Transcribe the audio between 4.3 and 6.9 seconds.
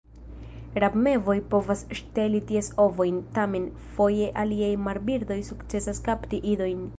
aliaj marbirdoj sukcesas kapti idojn.